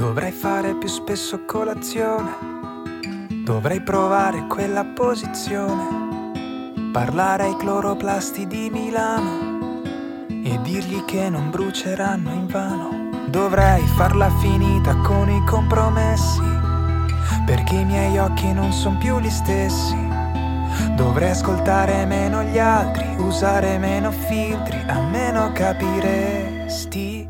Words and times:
Dovrei 0.00 0.32
fare 0.32 0.74
più 0.76 0.88
spesso 0.88 1.44
colazione, 1.44 2.30
dovrei 3.44 3.82
provare 3.82 4.46
quella 4.46 4.82
posizione, 4.82 6.30
parlare 6.90 7.44
ai 7.44 7.56
cloroplasti 7.58 8.46
di 8.46 8.70
Milano 8.72 9.82
e 10.26 10.58
dirgli 10.62 11.04
che 11.04 11.28
non 11.28 11.50
bruceranno 11.50 12.32
in 12.32 12.46
vano. 12.46 13.10
Dovrei 13.26 13.86
farla 13.88 14.30
finita 14.38 14.96
con 15.02 15.28
i 15.28 15.44
compromessi, 15.44 16.40
perché 17.44 17.74
i 17.74 17.84
miei 17.84 18.16
occhi 18.16 18.54
non 18.54 18.72
sono 18.72 18.96
più 18.96 19.18
gli 19.18 19.28
stessi. 19.28 19.98
Dovrei 20.96 21.32
ascoltare 21.32 22.06
meno 22.06 22.42
gli 22.42 22.58
altri, 22.58 23.16
usare 23.18 23.76
meno 23.76 24.10
filtri, 24.12 24.82
almeno 24.86 25.52
capiresti. 25.52 27.28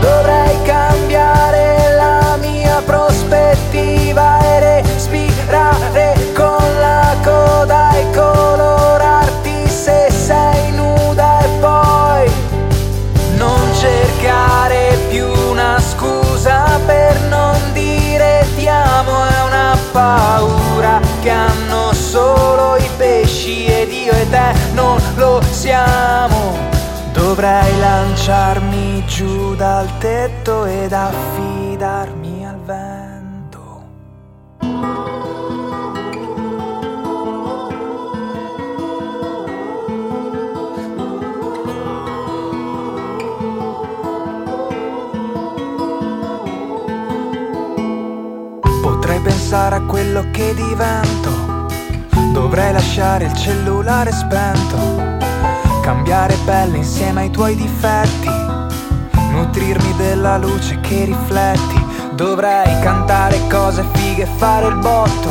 Dovrei 0.00 0.62
cambiare 0.64 1.59
te 24.30 24.54
non 24.74 24.98
lo 25.16 25.40
siamo. 25.50 26.56
Dovrei 27.12 27.78
lanciarmi 27.78 29.04
giù 29.06 29.54
dal 29.54 29.86
tetto 29.98 30.64
ed 30.64 30.92
affidarmi 30.92 32.46
al 32.46 32.60
vento. 32.64 33.82
Potrei 48.82 49.20
pensare 49.20 49.74
a 49.76 49.82
quello 49.82 50.24
che 50.30 50.54
divento. 50.54 51.29
Dovrei 52.50 52.72
lasciare 52.72 53.26
il 53.26 53.32
cellulare 53.34 54.10
spento 54.10 54.76
cambiare 55.82 56.36
pelle 56.44 56.78
insieme 56.78 57.20
ai 57.20 57.30
tuoi 57.30 57.54
difetti, 57.54 58.28
nutrirmi 59.30 59.94
della 59.94 60.36
luce 60.36 60.80
che 60.80 61.04
rifletti, 61.04 61.80
dovrei 62.14 62.76
cantare 62.80 63.38
cose 63.48 63.84
fighe 63.92 64.24
e 64.24 64.28
fare 64.36 64.66
il 64.66 64.74
botto 64.78 65.28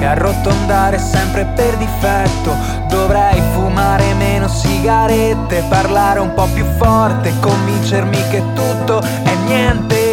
e 0.00 0.04
arrotondare 0.04 0.98
sempre 0.98 1.44
per 1.54 1.76
difetto, 1.76 2.52
dovrei 2.88 3.40
fumare 3.52 4.12
meno 4.14 4.48
sigarette, 4.48 5.66
parlare 5.68 6.18
un 6.18 6.34
po' 6.34 6.48
più 6.52 6.64
forte, 6.78 7.32
convincermi 7.38 8.18
che 8.28 8.42
tutto 8.54 9.00
è 9.00 9.34
niente, 9.46 10.07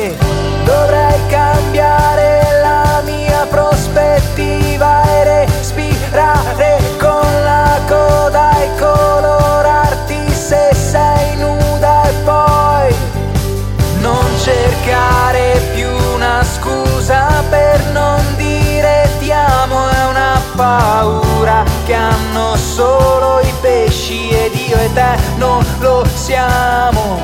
solo 22.75 23.39
i 23.39 23.53
pesci 23.61 24.29
ed 24.29 24.53
io 24.55 24.77
e 24.77 24.93
te 24.93 25.17
non 25.37 25.63
lo 25.79 26.03
siamo 26.13 27.19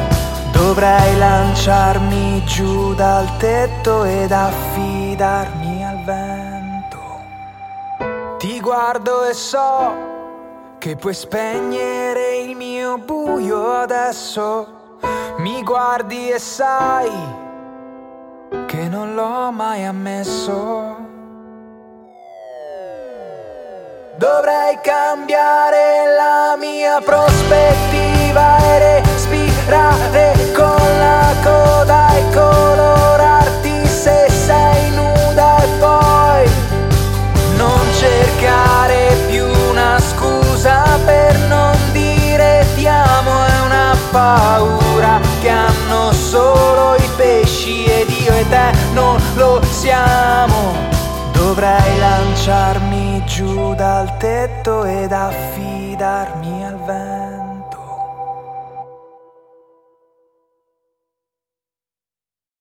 dovrei 0.52 1.18
lanciarmi 1.18 2.44
giù 2.46 2.94
dal 2.94 3.28
tetto 3.38 4.04
ed 4.04 4.32
affidarmi 4.32 5.86
al 5.86 6.04
vento 6.04 7.00
ti 8.38 8.60
guardo 8.60 9.26
e 9.26 9.34
so 9.34 10.10
che 10.82 10.96
puoi 10.96 11.14
spegnere 11.14 12.38
il 12.38 12.56
mio 12.56 12.98
buio 12.98 13.72
adesso. 13.72 14.98
Mi 15.38 15.62
guardi 15.62 16.32
e 16.32 16.40
sai 16.40 17.12
che 18.66 18.88
non 18.88 19.14
l'ho 19.14 19.52
mai 19.52 19.86
ammesso. 19.86 21.11
Dovrei 24.22 24.78
cambiare 24.84 26.14
la 26.16 26.56
mia 26.56 27.02
prospettiva 27.04 28.56
e 28.60 29.02
respirare 29.02 30.36
con 30.54 31.00
la 31.00 31.34
coda 31.42 32.14
e 32.14 32.30
colorarti 32.32 33.84
se 33.88 34.28
sei 34.30 34.92
nuda 34.92 35.58
e 35.64 35.68
poi 35.80 36.48
non 37.56 37.82
cercare 37.98 39.18
più 39.28 39.48
una 39.72 39.98
scusa 40.00 41.00
per 41.04 41.36
non 41.48 41.76
dire 41.92 42.68
ti 42.76 42.86
amo 42.86 43.44
è 43.44 43.60
una 43.66 43.98
paura 44.12 45.20
che 45.42 45.50
hanno 45.50 46.12
solo 46.12 46.94
i 46.94 47.10
pesci 47.18 47.86
ed 47.86 48.12
io 48.12 48.34
e 48.36 48.48
te 48.48 48.72
non 48.94 49.20
lo 49.34 49.60
siamo. 49.72 51.01
Giù 53.34 53.74
dal 53.76 54.18
tetto 54.18 54.84
ed 54.84 55.14
affidarmi 55.14 56.64
vento. 56.64 56.71